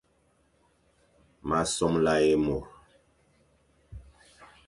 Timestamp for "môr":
2.45-2.65